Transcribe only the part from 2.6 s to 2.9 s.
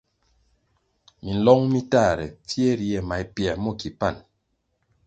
ri